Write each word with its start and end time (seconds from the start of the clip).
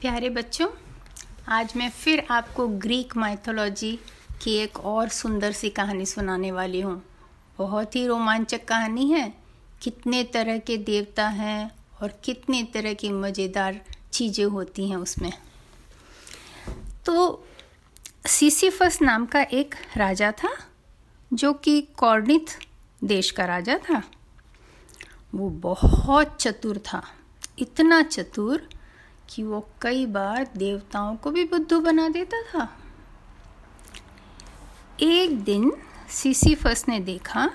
प्यारे 0.00 0.28
बच्चों, 0.30 0.68
आज 1.48 1.72
मैं 1.76 1.90
फिर 1.90 2.26
आपको 2.30 2.68
ग्रीक 2.68 3.16
माइथोलॉजी 3.16 3.98
की 4.42 4.54
एक 4.54 4.78
और 4.78 5.08
सुंदर 5.08 5.52
सी 5.52 5.70
कहानी 5.70 6.06
सुनाने 6.06 6.52
वाली 6.52 6.80
हूँ। 6.80 7.02
बहुत 7.58 7.96
ही 7.96 8.06
रोमांचक 8.06 8.64
कहानी 8.64 9.10
है। 9.10 9.34
कितने 9.82 10.24
तरह 10.24 10.58
के 10.58 10.76
देवता 10.76 11.28
हैं 11.28 11.70
और 12.02 12.20
कितने 12.24 12.62
तरह 12.64 12.94
की 12.94 13.08
मज़ेदार 13.08 13.80
चीज़ें 14.12 14.44
होती 14.44 14.88
हैं 14.88 14.96
उसमें। 14.96 15.32
तो 17.06 17.46
सीसीफस 18.26 18.98
नाम 19.02 19.26
का 19.26 19.42
एक 19.42 19.74
राजा 19.96 20.32
था, 20.32 20.56
जो 21.32 21.52
कि 21.52 21.80
कॉर्निथ 21.80 22.58
देश 23.04 23.30
का 23.30 23.44
राजा 23.44 23.78
था। 23.78 24.02
वो 25.34 25.50
बहुत 25.50 26.36
चतुर 26.40 26.78
था। 26.78 27.04
इतना 27.58 28.02
चतुर 28.02 28.68
कि 29.30 29.42
वो 29.42 29.68
कई 29.82 30.06
बार 30.06 30.50
देवताओं 30.56 31.16
को 31.16 31.30
भी 31.30 31.44
बुद्धू 31.44 31.80
बना 31.80 32.08
देता 32.08 32.42
था। 32.42 32.78
एक 35.00 35.40
दिन 35.40 35.72
सीसीफस 36.08 36.84
ने 36.88 37.00
देखा 37.00 37.50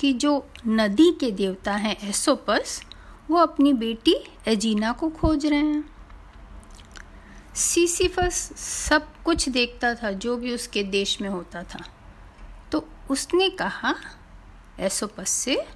कि 0.00 0.12
जो 0.12 0.46
नदी 0.66 1.12
के 1.12 1.30
देवता 1.30 1.72
हैं 1.72 2.08
एसोपस, 2.08 2.82
वो 3.30 3.36
अपनी 3.36 3.72
बेटी 3.72 4.14
एजीना 4.48 4.92
को 4.92 5.08
खोज 5.10 5.46
रहे 5.46 5.58
हैं। 5.58 5.84
सीसीफस 7.54 8.34
सब 8.56 9.22
कुछ 9.24 9.48
देखता 9.48 9.94
था, 9.94 10.12
जो 10.12 10.36
भी 10.36 10.54
उसके 10.54 10.82
देश 10.82 11.20
में 11.20 11.28
होता 11.28 11.62
था। 11.62 11.84
तो 12.72 12.88
उसने 13.10 13.50
कहा, 13.50 13.94
एसोपस 14.80 15.30
से, 15.30 15.66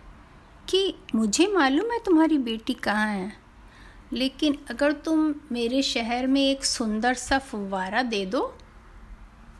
कि 0.68 0.94
मुझे 1.14 1.46
मालूम 1.46 1.90
है 1.90 1.98
तुम्हारी 1.98 2.38
बेटी 2.38 2.74
कहाँ 2.74 3.06
है। 3.06 3.45
लेकिन 4.12 4.58
अगर 4.70 4.92
तुम 4.92 5.34
मेरे 5.52 5.82
शहर 5.82 6.26
में 6.26 6.50
एक 6.50 6.64
सुंदर 6.64 7.14
सा 7.14 7.38
फुवारा 7.38 8.02
दे 8.02 8.26
दो 8.26 8.58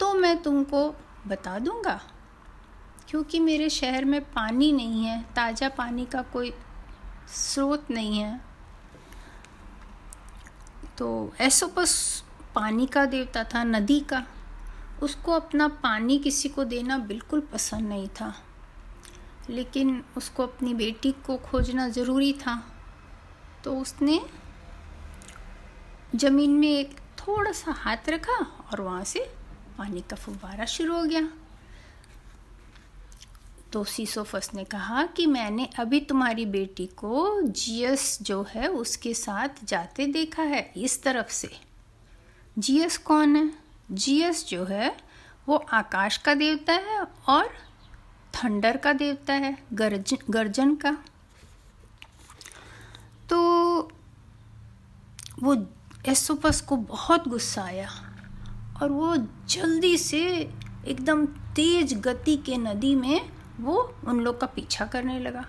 तो 0.01 0.15
मैं 0.15 0.43
तुमको 0.43 0.95
बता 1.27 1.59
दूँगा। 1.59 2.01
क्योंकि 3.09 3.41
मेरे 3.41 3.71
शहर 3.71 4.05
में 4.05 4.21
पानी 4.21 4.73
नहीं 4.73 5.05
है, 5.05 5.23
ताज़ा 5.23 5.69
पानी 5.69 6.07
का 6.07 6.23
कोई 6.23 6.53
स्रोत 7.29 7.91
नहीं 7.91 8.19
है। 8.19 8.41
तो 10.99 11.33
एसोपस 11.41 12.25
पानी 12.55 12.87
का 12.87 13.05
देवता 13.05 13.45
था, 13.45 13.65
नदी 13.65 14.01
का। 14.01 14.27
उसको 15.03 15.33
अपना 15.33 15.69
पानी 15.69 16.19
किसी 16.19 16.49
को 16.49 16.65
देना 16.65 16.99
बिल्कुल 16.99 17.41
पसंद 17.41 17.89
नहीं 17.89 18.09
था। 18.09 18.35
लेकिन 19.51 20.05
उसको 20.17 20.43
अपनी 20.43 20.75
बेटी 20.75 21.13
को 21.13 21.37
खोजना 21.37 21.89
ज़रूरी 21.89 22.33
था। 22.33 22.76
तो 23.67 23.79
उसने 23.79 24.21
ज़मीन 26.15 26.51
में 26.51 26.69
एक 26.69 26.97
थोड़ा 27.19 27.53
सा 27.53 27.73
हाथ 27.73 28.09
रखा 28.09 28.35
और 28.73 28.81
वहाँ 28.81 29.05
से 29.05 29.21
पानी 29.79 30.01
का 30.01 30.17
फुव्वारा 30.17 30.65
शुरू 30.65 30.97
हो 30.97 31.03
गया। 31.05 31.29
तो 33.73 33.83
सीसोफस 33.85 34.51
ने 34.55 34.65
कहा 34.65 35.07
कि 35.07 35.27
मैंने 35.27 35.69
अभी 35.79 36.01
तुम्हारी 36.01 36.47
बेटी 36.47 36.87
को 36.87 37.41
जीएस 37.43 38.19
जो 38.23 38.47
है 38.51 38.69
उसके 38.69 39.15
साथ 39.15 39.65
जाते 39.65 40.07
देखा 40.07 40.43
है 40.43 40.73
इस 40.77 41.03
तरफ़ 41.03 41.33
से। 41.33 41.51
जीएस 42.59 42.99
कौन 42.99 43.37
है? 43.37 43.51
जीएस 43.91 44.47
जो 44.49 44.65
है 44.65 44.97
वो 45.49 45.57
आकाश 45.57 46.17
का 46.17 46.35
देवता 46.35 46.73
है 46.73 47.01
और 47.29 47.51
थंडर 48.35 48.77
का 48.77 48.93
देवता 48.93 49.33
है, 49.33 49.57
गर्जन 49.73 50.19
गर्जन 50.31 50.75
का 50.77 50.97
तो 53.31 53.93
वो 55.39 55.57
एसोपस 56.09 56.61
को 56.61 56.77
बहुत 56.77 57.29
गुस्सा 57.29 57.63
आया 57.63 57.89
और 58.83 58.91
वो 58.91 59.17
जल्दी 59.49 59.97
से 59.99 60.23
एकदम 60.89 61.25
तेज 61.57 61.95
गति 62.01 62.37
के 62.37 62.57
नदी 62.59 62.95
में 62.95 63.21
वो 63.61 63.77
उन 64.09 64.21
लोग 64.21 64.41
का 64.41 64.47
पीछा 64.47 64.85
करने 64.85 65.19
लगा। 65.21 65.45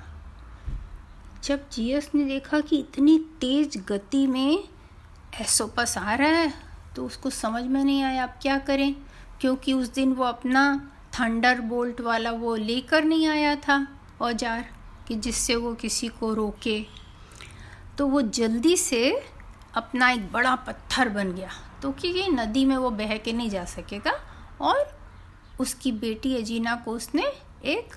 जब 1.44 1.70
जीएस 1.72 2.10
ने 2.16 2.24
देखा 2.26 2.60
कि 2.60 2.78
इतनी 2.78 3.18
तेज 3.42 3.78
गति 3.88 4.26
में 4.28 4.64
एसोपस 5.42 5.98
आ 5.98 6.14
रहा 6.14 6.30
है 6.30 6.54
तो 6.96 7.06
उसको 7.06 7.30
समझ 7.30 7.64
में 7.64 7.84
नहीं 7.84 8.02
आया 8.04 8.24
आप 8.24 8.38
क्या 8.42 8.58
करें, 8.60 8.96
क्योंकि 9.42 9.74
उस 9.74 9.94
दिन 9.94 10.14
वो 10.14 10.24
अपना 10.24 10.92
थंडर 11.20 11.62
बोल्ट 11.64 12.02
वाला 12.02 12.32
वो 12.34 12.56
लेकर 12.56 13.04
नहीं 13.04 13.28
आया 13.28 13.56
था 13.58 13.86
औज़ार 14.22 14.66
कि 15.08 15.16
जिससे 15.16 15.56
वो 15.56 15.74
किसी 15.76 16.08
को 16.10 16.34
रोके। 16.34 16.80
तो 17.98 18.08
वो 18.08 18.22
जल्दी 18.22 18.76
से 18.78 19.02
अपना 19.78 20.10
एक 20.12 20.32
बड़ा 20.32 20.56
पत्थर 20.58 21.10
बन 21.10 21.32
गया 21.32 21.50
तो 21.82 21.92
क्योंकि 21.92 22.28
नदी 22.30 22.66
में 22.66 22.76
वो 22.78 22.90
बह 22.92 23.18
के 23.18 23.34
नहीं 23.34 23.50
जा 23.50 23.66
सकेगा। 23.66 24.12
और 24.62 24.98
उसकी 25.60 25.92
बेटी 25.92 26.36
अजीना 26.38 26.76
को 26.76 26.92
उसने 26.92 27.24
एक 27.66 27.96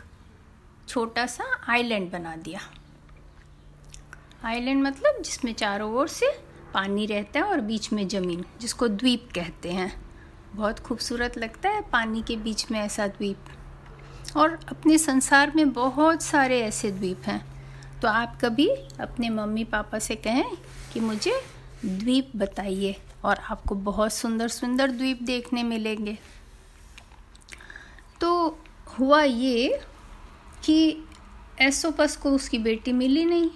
छोटा 0.88 1.26
सा 1.26 1.44
आइलैंड 1.68 2.10
बना 2.12 2.34
दिया। 2.36 2.60
आइलैंड 4.44 4.82
मतलब 4.82 5.22
जिसमें 5.22 5.52
चारों 5.54 5.92
ओर 5.94 6.08
से 6.08 6.30
पानी 6.74 7.06
रहता 7.06 7.40
है 7.40 7.46
और 7.46 7.60
बीच 7.60 7.92
में 7.92 8.06
ज़मीन, 8.08 8.44
जिसको 8.60 8.88
द्वीप 8.88 9.28
कहते 9.34 9.70
हैं। 9.70 9.92
बहुत 10.54 10.78
खूबसूरत 10.78 11.38
लगता 11.38 11.68
है 11.68 11.80
पानी 11.82 12.22
के 12.22 12.36
बीच 12.36 12.70
में 12.70 12.78
ऐसा 12.80 13.06
द्वीप। 13.06 14.36
और 14.36 14.58
अपने 14.68 14.98
संसार 14.98 15.52
में 15.56 15.72
बहुत 15.72 16.22
सारे 16.22 16.60
ऐसे 16.62 16.90
द्वीप 16.90 17.22
हैं। 17.26 17.44
तो 18.00 18.08
आप 18.08 18.38
कभी 18.40 18.68
अपने 19.00 19.30
मम्मी 19.30 19.64
पापा 19.64 19.98
से 19.98 20.14
कहें 20.16 20.56
कि 20.92 21.00
मुझे 21.00 21.32
द्वीप 21.84 22.30
बताइए 22.36 22.96
और 23.24 23.36
आपको 23.36 23.74
बहुत 23.74 24.12
सुंदर 24.12 24.48
सुंदर 24.48 24.90
द्वीप 24.90 25.22
देखने 25.22 25.62
मिलेंगे। 25.62 26.18
तो 28.20 28.58
हुआ 28.98 29.22
ये 29.22 29.80
कि 30.64 31.04
एसोपस 31.60 32.16
को 32.16 32.30
उसकी 32.30 32.58
बेटी 32.58 32.92
मिली 32.92 33.24
नहीं 33.24 33.50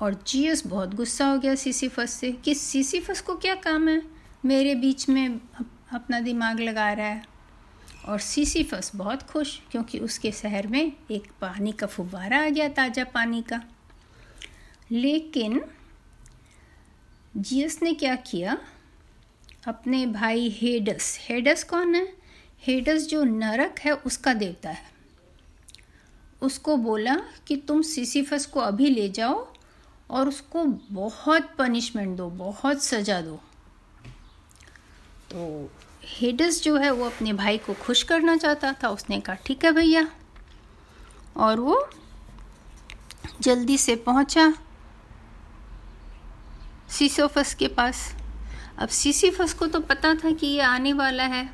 और 0.00 0.14
जीएस 0.26 0.66
बहुत 0.66 0.94
गुस्सा 0.94 1.26
हो 1.26 1.38
गया 1.38 1.54
सीसीफस 1.54 2.10
से 2.10 2.32
कि 2.32 2.54
सीसीफस 2.54 3.20
को 3.20 3.34
क्या 3.34 3.54
काम 3.54 3.88
है? 3.88 4.02
मेरे 4.44 4.74
बीच 4.74 5.08
में 5.08 5.40
अपना 5.92 6.20
दिमाग 6.20 6.60
लगा 6.60 6.92
रहा 6.92 7.06
है। 7.06 7.22
और 8.08 8.18
सीसीफस 8.18 8.90
बहुत 8.96 9.22
खुश 9.22 9.58
क्योंकि 9.70 9.98
उसके 9.98 10.32
शहर 10.32 10.66
में 10.66 10.92
एक 11.10 11.30
पानी 11.40 11.72
का 11.72 11.86
फुब्बारा 11.86 12.44
आ 12.44 12.48
गया 12.48 12.68
ताज़ा 12.68 13.04
पानी 13.04 13.42
का। 13.42 13.60
लेकिन 14.90 15.60
जियस 17.36 17.82
ने 17.82 17.94
क्या 17.94 18.16
किया? 18.16 18.58
अपने 19.66 20.06
भाई 20.06 20.48
हेडस। 20.48 21.18
हेडस 21.20 21.64
कौन 21.64 21.94
है? 21.94 22.12
हेडस 22.60 23.06
जो 23.06 23.24
नरक 23.24 23.78
है, 23.78 23.92
उसका 23.92 24.34
देवता 24.34 24.70
है। 24.70 24.90
उसको 26.42 26.76
बोला 26.76 27.16
कि 27.46 27.56
तुम 27.56 27.82
सीसीफस 27.82 28.46
को 28.46 28.60
अभी 28.60 28.90
ले 28.90 29.08
जाओ 29.08 29.52
और 30.10 30.28
उसको 30.28 30.64
बहुत 30.90 31.54
पनिशमेंट 31.58 32.16
दो, 32.16 32.30
बहुत 32.30 32.82
सजा 32.82 33.20
दो। 33.20 33.36
तो 35.30 35.70
हेडस 36.04 36.62
जो 36.62 36.76
है, 36.76 36.90
वो 36.90 37.04
अपने 37.04 37.32
भाई 37.32 37.58
को 37.58 37.74
खुश 37.74 38.02
करना 38.02 38.36
चाहता 38.36 38.72
था। 38.72 38.88
उसने 38.88 39.20
कहा, 39.20 39.36
ठीक 39.36 39.64
है 39.64 39.72
भैया। 39.72 40.10
और 41.36 41.60
वो 41.60 41.90
जल्दी 43.40 43.78
से 43.78 43.96
पहुँचा। 43.96 44.54
सीसोफस 46.98 47.54
के 47.54 47.68
पास। 47.68 48.10
अब 48.78 48.88
सीसीफस 48.88 49.52
को 49.52 49.66
तो 49.66 49.80
पता 49.80 50.14
था 50.14 50.30
कि 50.30 50.46
ये 50.46 50.60
आने 50.60 50.92
वाला 50.92 51.24
है। 51.24 51.48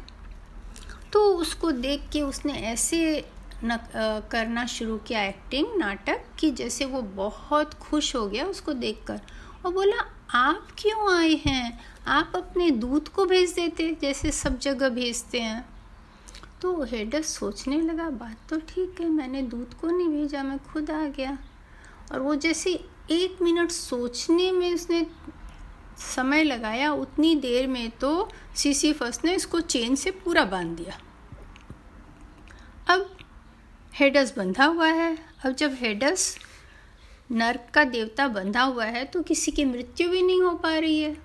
तो 1.12 1.24
उसको 1.34 1.70
देख 1.70 2.08
के 2.12 2.20
उसने 2.22 2.52
ऐसे 2.52 3.24
न, 3.64 3.78
करना 4.30 4.66
शुरू 4.66 4.96
किया 4.98 5.22
एक्टिंग 5.22 5.66
नाटक 5.76 6.24
कि 6.38 6.50
जैसे 6.50 6.84
वो 6.84 7.02
बहुत 7.02 7.74
खुश 7.74 8.14
हो 8.16 8.26
गया 8.26 8.46
उसको 8.46 8.72
देखकर। 8.72 9.20
और 9.66 9.72
बोला 9.72 10.04
आप 10.34 10.68
क्यों 10.78 11.12
आए 11.14 11.34
हैं? 11.46 11.80
आप 12.06 12.32
अपने 12.36 12.70
दूध 12.70 13.08
को 13.08 13.26
भेज 13.26 13.52
देते 13.52 13.96
जैसे 14.02 14.30
सब 14.30 14.58
जगह 14.58 14.88
भेजते 14.88 15.40
हैं। 15.40 15.64
तो 16.62 16.82
हेडस 16.84 17.34
सोचने 17.36 17.80
लगा 17.80 18.08
बात 18.10 18.48
तो 18.50 18.58
ठीक 18.68 19.00
है 19.00 19.08
मैंने 19.08 19.42
दूध 19.42 19.74
को 19.74 19.90
नहीं 19.90 20.08
भेजा 20.08 20.42
मैं 20.42 20.58
खुद 20.64 20.90
आ 20.90 21.04
गया। 21.06 21.38
और 22.12 22.20
वो 22.20 22.34
जैसे 22.34 22.78
एक 23.10 23.42
मिनट 23.42 23.70
सोचने 23.70 24.50
में 24.52 24.74
उसने 24.74 25.06
समय 25.98 26.42
लगाया, 26.44 26.92
उतनी 26.92 27.34
देर 27.36 27.66
में 27.66 27.90
तो 27.90 28.28
सीसीफस 28.56 29.20
ने 29.24 29.34
इसको 29.34 29.60
चेन 29.60 29.94
से 29.94 30.10
पूरा 30.10 30.44
बाँध 30.44 30.76
दिया। 30.76 30.98
अब 32.86 33.16
हेडस 33.94 34.34
बंधा 34.36 34.64
हुआ 34.64 34.88
है। 34.88 35.16
अब 35.44 35.54
जब 35.54 35.76
हेडस 35.80 36.36
नर्क 37.30 37.66
का 37.74 37.84
देवता 37.84 38.26
बंधा 38.28 38.62
हुआ 38.62 38.84
है 38.84 39.04
तो 39.04 39.22
किसी 39.22 39.52
की 39.52 39.64
मृत्यु 39.64 40.08
भी 40.08 40.22
नहीं 40.22 40.40
हो 40.42 40.54
पा 40.54 40.76
रही 40.78 41.00
है। 41.00 41.16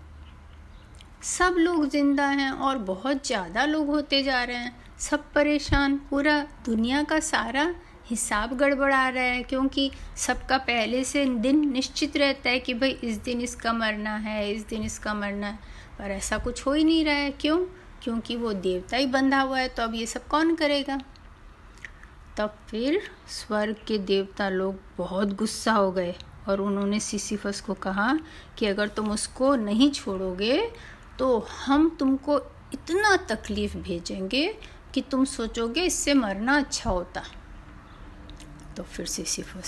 सब 1.25 1.55
लोग 1.57 1.87
ज़िंदा 1.89 2.25
हैं 2.25 2.51
और 2.51 2.77
बहुत 2.77 3.25
ज़्यादा 3.27 3.65
लोग 3.65 3.87
होते 3.87 4.21
जा 4.23 4.43
रहे 4.43 4.57
हैं। 4.57 4.75
सब 4.99 5.31
परेशान, 5.33 5.97
पूरा 6.09 6.39
दुनिया 6.65 7.03
का 7.03 7.19
सारा 7.19 7.73
हिसाब 8.07 8.53
गड़बड़ा 8.57 9.07
रहा 9.09 9.23
है, 9.23 9.41
क्योंकि 9.43 9.89
सबका 10.17 10.57
पहले 10.59 11.03
से 11.03 11.25
दिन 11.25 11.59
निश्चित 11.71 12.17
रहता 12.17 12.49
है 12.49 12.59
कि 12.59 12.73
भाई 12.73 12.91
इस 13.03 13.17
दिन 13.17 13.41
इसका 13.41 13.73
मरना 13.73 14.15
है, 14.17 14.51
इस 14.51 14.67
दिन 14.67 14.83
इसका 14.83 15.13
मरना 15.13 15.47
है। 15.47 15.59
पर 15.99 16.11
ऐसा 16.11 16.37
कुछ 16.37 16.65
हो 16.65 16.73
ही 16.73 16.83
नहीं 16.83 17.03
रहा 17.05 17.15
है। 17.15 17.31
क्यों? 17.31 17.57
क्योंकि 18.03 18.35
वो 18.35 18.53
देवता 18.55 18.97
ही 18.97 19.05
बंधा 19.07 19.39
हुआ 19.41 19.59
है 19.59 19.67
तो 19.67 19.83
अब 19.83 19.95
ये 19.95 20.05
सब 20.05 20.27
कौन 20.27 20.55
करेगा? 20.55 20.99
तब 22.37 22.57
फिर 22.69 23.01
स्वर्ग 23.29 23.75
के 23.87 23.97
देवता 23.97 24.49
लोग 24.49 24.79
बहुत 24.97 25.33
गुस्सा 25.35 25.71
हो 25.71 25.91
गए, 25.91 26.13
और 26.47 26.61
उन्होंने 26.61 26.99
सिसिफस 26.99 27.61
को 27.61 27.73
कहा 27.73 28.13
कि 28.57 28.65
अगर 28.65 28.87
तुम 28.87 29.09
उसको 29.11 29.55
नहीं 29.55 29.89
छोड़ोगे 29.91 30.59
तो 31.19 31.37
हम 31.65 31.89
तुमको 31.99 32.37
इतना 32.73 33.15
तकलीफ़ 33.29 33.77
भेजेंगे 33.77 34.47
कि 34.93 35.01
तुम 35.01 35.25
सोचोगे 35.25 35.81
इससे 35.81 36.13
मरना 36.13 36.57
अच्छा 36.57 36.89
होता। 36.89 37.23
तो 38.77 38.83
फिर 38.83 39.05
सिसिफस 39.05 39.67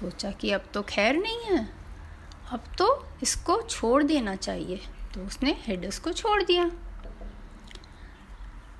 सोचा 0.00 0.30
कि 0.30 0.50
अब 0.50 0.64
तो 0.74 0.82
खैर 0.82 1.16
नहीं 1.16 1.40
है। 1.40 1.68
अब 2.52 2.64
तो 2.78 3.08
इसको 3.22 3.62
छोड़ 3.62 4.02
देना 4.02 4.36
चाहिए। 4.36 4.80
तो 5.14 5.20
उसने 5.20 5.56
हेडस 5.60 5.98
को 5.98 6.12
छोड़ 6.12 6.42
दिया। 6.42 6.70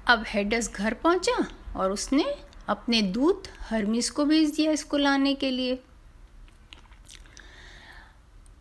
अब 0.06 0.25
हेडस 0.28 0.70
घर 0.72 0.94
पहुँचा 0.94 1.46
और 1.76 1.93
उसने 1.93 2.25
अपने 2.69 3.02
दूत 3.02 3.43
हरमिस 3.61 4.11
को 4.11 4.25
भेज 4.25 4.50
दिया 4.50 4.72
इसको 4.72 4.96
लाने 4.96 5.34
के 5.34 5.50
लिए। 5.50 5.78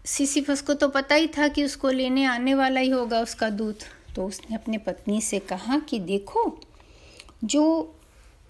सिसिफस 0.06 0.62
को 0.62 0.74
तो 0.74 0.88
पता 0.88 1.16
ही 1.16 1.28
था 1.28 1.48
कि 1.48 1.64
उसको 1.64 1.90
लेने 1.90 2.26
आने 2.26 2.54
वाला 2.54 2.80
ही 2.80 2.90
होगा 2.90 3.20
उसका 3.20 3.50
दूत। 3.50 3.80
तो 4.16 4.26
उसने 4.26 4.56
अपने 4.56 4.78
पत्नी 4.78 5.22
से 5.22 5.40
कहा 5.40 5.80
कि 5.80 6.00
देखो, 6.00 6.60
जो 7.44 7.96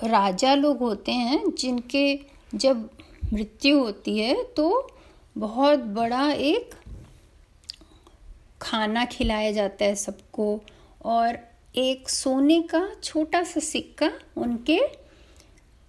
राजा 0.04 0.54
लोग 0.56 0.80
होते 0.80 1.12
हैं, 1.12 1.56
जिनके 1.58 2.39
जब 2.56 2.90
मृत्यु 3.34 3.80
होती 3.80 4.20
है 4.20 4.44
तो 4.44 4.92
बहुत 5.38 5.80
बड़ा 5.80 6.32
एक 6.32 6.76
खाना 8.62 9.06
खिलाया 9.06 9.52
जाता 9.52 9.86
है 9.86 9.96
सबको 9.96 10.62
और 11.06 11.40
एक 11.76 12.10
सोने 12.10 12.62
का 12.62 12.90
छोटा 13.04 13.44
सा 13.44 13.60
सिक्का 13.60 14.12
उनके 14.38 14.80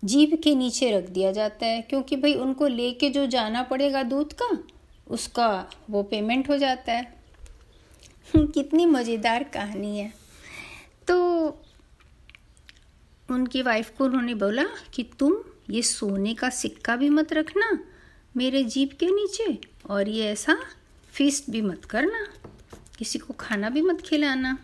जीभ 0.04 0.40
के 0.44 0.54
नीचे 0.54 0.90
रख 0.90 1.04
दिया 1.04 1.32
जाता 1.32 1.66
है 1.66 1.82
क्योंकि 1.82 2.16
भाई 2.16 2.34
उनको 2.34 2.66
लेके 2.66 3.10
जो 3.10 3.26
जाना 3.26 3.62
पड़ेगा 3.62 4.02
दूध 4.02 4.32
का, 4.32 4.64
उसका 5.08 5.70
वो 5.90 6.02
पेमेंट 6.02 6.50
हो 6.50 6.56
जाता 6.56 6.92
है। 6.92 7.14
कितनी 8.36 8.86
मज़ेदार 8.86 9.42
कहानी 9.42 9.98
है। 9.98 10.12
तो 11.08 11.46
उनकी 13.30 13.62
वाइफ 13.62 13.96
को 13.98 14.04
उन्होंने 14.04 14.34
बोला 14.34 14.64
कि 14.94 15.10
तुम 15.18 15.36
ये 15.70 15.82
सोने 15.82 16.34
का 16.34 16.50
सिक्का 16.50 16.96
भी 16.96 17.10
मत 17.10 17.32
रखना, 17.32 17.84
मेरे 18.36 18.64
जीप 18.64 18.92
के 19.00 19.06
नीचे, 19.06 19.60
और 19.90 20.08
ये 20.08 20.32
ऐसा 20.32 20.58
फीस्ट 21.12 21.44
भी 21.50 21.62
मत 21.62 21.84
करना। 21.84 22.26
किसी 22.98 23.18
को 23.18 23.34
खाना 23.34 23.70
भी 23.70 23.82
मत 23.82 24.00
खिलाना। 24.00 24.58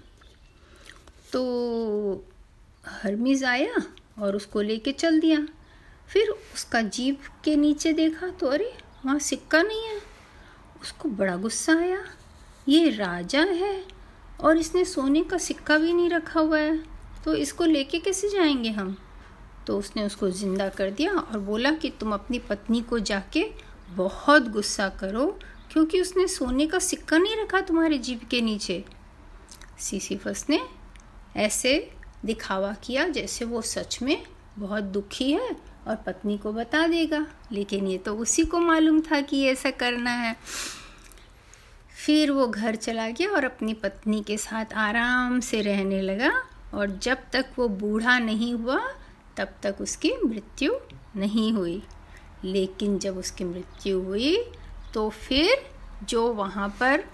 तो 1.32 2.24
हरमिज 2.86 3.44
आया 3.44 3.74
और 4.18 4.36
उसको 4.36 4.60
लेके 4.60 4.92
चल 4.92 5.20
दिया। 5.20 5.48
फिर 6.08 6.28
उसका 6.28 6.82
जीप 6.82 7.20
के 7.44 7.56
नीचे 7.56 7.92
देखा 7.92 8.28
तो 8.28 8.46
अरे, 8.46 8.78
वहाँ 9.06 9.18
सिक्का 9.18 9.62
नहीं 9.62 9.82
है। 9.82 10.00
उसको 10.82 11.08
बड़ा 11.08 11.36
गुस्सा 11.36 11.76
आया। 11.76 12.04
ये 12.68 12.90
राजा 12.90 13.42
है 13.42 13.84
और 14.40 14.58
इसने 14.58 14.84
सोने 14.84 15.24
का 15.24 15.38
सिक्का 15.38 15.78
भी 15.78 15.92
नहीं 15.92 16.10
रखा 16.10 16.40
हुआ 16.40 16.58
है। 16.58 16.78
तो 17.24 17.34
इसको 17.34 17.64
लेके 17.64 17.98
कैसे 17.98 18.28
जाएँगे 18.28 18.70
हम? 18.70 18.98
तो 19.66 19.78
उसने 19.78 20.04
उसको 20.04 20.30
ज़िंदा 20.30 20.68
कर 20.68 20.90
दिया 20.90 21.12
और 21.12 21.38
बोला 21.40 21.70
कि 21.72 21.90
तुम 22.00 22.12
अपनी 22.14 22.38
पत्नी 22.38 22.80
को 22.80 22.98
जाके 23.00 23.44
बहुत 23.90 24.48
गुस्सा 24.48 24.88
करो, 25.00 25.26
क्योंकि 25.72 26.00
उसने 26.00 26.26
सोने 26.28 26.66
का 26.66 26.78
सिक्का 26.78 27.18
नहीं 27.18 27.36
रखा 27.36 27.60
तुम्हारे 27.60 27.98
जीप 27.98 28.28
के 28.30 28.40
नीचे। 28.40 28.84
सीसीफस 29.78 30.46
ने 30.50 30.60
ऐसे 31.36 31.78
दिखावा 32.24 32.72
किया 32.84 33.06
जैसे 33.08 33.44
वो 33.44 33.60
सच 33.62 33.98
में 34.02 34.22
बहुत 34.58 34.84
दुखी 34.84 35.30
है 35.32 35.50
और 35.88 35.96
पत्नी 35.96 36.36
को 36.38 36.52
बता 36.52 36.86
देगा। 36.86 37.26
लेकिन 37.52 37.86
ये 37.86 37.98
तो 37.98 38.14
उसी 38.16 38.44
को 38.44 38.60
मालूम 38.60 39.00
था 39.00 39.20
कि 39.20 39.44
ऐसा 39.46 39.70
करना 39.72 40.10
है। 40.12 40.34
फिर 41.96 42.30
वो 42.30 42.46
घर 42.46 42.76
चला 42.76 43.08
गया 43.08 43.30
और 43.30 43.44
अपनी 43.44 43.74
पत्नी 43.74 44.22
के 44.22 44.36
साथ 44.38 44.72
आराम 44.76 45.38
से 45.40 45.60
रहने 45.62 46.00
लगा 46.02 46.32
और 46.74 46.90
जब 47.02 47.18
तक 47.32 47.46
वो 47.58 47.68
बूढ़ा 47.68 48.18
नहीं 48.18 48.52
हुआ 48.54 48.80
तब 49.36 49.54
तक 49.62 49.76
उसकी 49.80 50.12
मृत्यु 50.24 50.74
नहीं 51.16 51.52
हुई। 51.52 51.82
लेकिन 52.44 52.98
जब 52.98 53.18
उसकी 53.18 53.44
मृत्यु 53.44 54.00
हुई 54.00 54.36
तो 54.94 55.08
फिर 55.10 55.66
जो 56.04 56.26
वहाँ 56.32 56.68
पर 56.80 57.04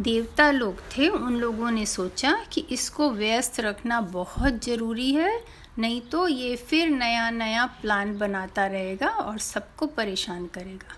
देवता 0.00 0.50
लोग 0.50 0.78
थे, 0.96 1.08
उन 1.08 1.36
लोगों 1.36 1.70
ने 1.70 1.86
सोचा 1.86 2.32
कि 2.52 2.60
इसको 2.70 3.10
व्यस्त 3.10 3.60
रखना 3.60 4.00
बहुत 4.00 4.64
ज़रूरी 4.64 5.12
है, 5.14 5.44
नहीं 5.78 6.00
तो 6.00 6.26
ये 6.28 6.56
फिर 6.56 6.90
नया 6.90 7.28
नया 7.30 7.66
प्लान 7.80 8.16
बनाता 8.18 8.66
रहेगा 8.66 9.08
और 9.08 9.38
सबको 9.38 9.86
परेशान 9.86 10.46
करेगा। 10.46 10.96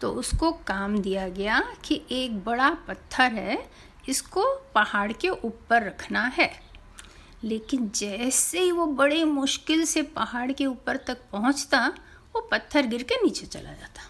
तो 0.00 0.10
उसको 0.12 0.52
काम 0.66 0.98
दिया 0.98 1.28
गया 1.28 1.62
कि 1.84 2.00
एक 2.10 2.38
बड़ा 2.44 2.70
पत्थर 2.88 3.32
है, 3.32 3.58
इसको 4.08 4.44
पहाड़ 4.74 5.12
के 5.12 5.28
ऊपर 5.28 5.82
रखना 5.82 6.24
है। 6.34 6.50
लेकिन 7.44 7.90
जैसे 7.94 8.60
ही 8.60 8.72
वो 8.72 8.86
बड़े 8.86 9.24
मुश्किल 9.24 9.84
से 9.84 10.02
पहाड़ 10.02 10.52
के 10.52 10.66
ऊपर 10.66 10.96
तक 10.96 11.18
पहुँचता, 11.32 11.92
वो 12.34 12.40
पत्थर 12.40 12.86
गिर 12.86 13.02
के 13.02 13.14
नीचे 13.24 13.46
चला 13.46 13.72
जाता। 13.72 14.02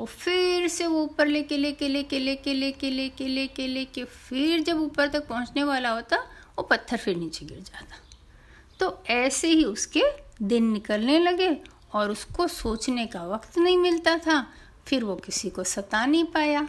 और 0.00 0.06
फिर 0.06 0.68
से 0.68 0.86
वो 0.86 1.02
ऊपर 1.02 1.26
लेके 1.26 1.56
लेके 1.56 1.88
लेके 1.88 2.18
लेके 2.18 2.54
लेके 2.54 2.90
लेके 2.90 3.28
लेके 3.28 3.66
लेके 3.66 4.04
फिर 4.04 4.60
जब 4.60 4.80
ऊपर 4.80 5.08
तक 5.08 5.28
पहुँचने 5.28 5.64
वाला 5.64 5.90
होता, 5.90 6.16
वो 6.58 6.62
पत्थर 6.62 6.96
फिर 6.96 7.16
नीचे 7.16 7.46
गिर 7.46 7.60
जाता। 7.60 7.96
तो 8.80 9.04
ऐसे 9.06 9.48
ही 9.48 9.64
उसके 9.64 10.02
दिन 10.42 10.64
निकलने 10.64 11.18
लगे 11.18 11.56
और 11.92 12.10
उसको 12.10 12.48
सोचने 12.48 13.06
का 13.06 13.26
वक्त 13.26 13.58
नहीं 13.58 13.78
मिलता 13.78 14.18
था। 14.18 14.52
फिर 14.86 15.04
वो 15.04 15.16
किसी 15.16 15.50
को 15.50 15.64
सता 15.64 16.06
नहीं 16.06 16.24
पाया। 16.24 16.68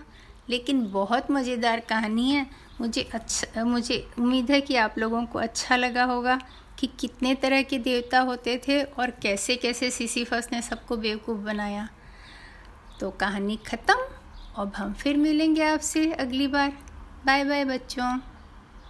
लेकिन 0.50 0.92
बहुत 0.92 1.32
मज़ेदार 1.32 1.80
कहानी 1.80 2.32
है। 2.32 2.48
मुझे 2.82 3.02
अच्छा 3.14 3.64
मुझे 3.64 4.08
उम्मीद 4.20 4.52
है 4.52 4.62
कि 4.62 4.76
आप 4.76 4.98
लोगों 4.98 5.26
को 5.26 5.40
अच्छा 5.40 5.76
लगा 5.76 6.04
होगा 6.04 6.40
कि 6.80 6.88
कितने 7.00 7.36
तरह 7.36 7.62
के 7.62 7.78
देवता 7.80 8.20
होते 8.20 8.62
थे 8.68 8.82
और 8.84 9.12
कैसे 9.12 9.56
कैसे 9.56 9.90
सिसीफस 9.92 10.50
ने 10.52 10.62
सबको 10.62 10.98
बेवकूफ़ 10.98 11.40
बनाया। 11.40 11.88
तो 13.00 13.12
कहानी 13.12 13.60
ख़त्म। 13.68 13.96
अब 14.56 14.74
हम 14.78 14.94
फिर 14.94 15.18
मिलेंगे 15.18 15.64
आपसे 15.64 16.12
अगली 16.12 16.48
बार। 16.48 16.70
बाय 17.26 17.44
बाय 17.44 17.66
बच्चों। 17.66 18.31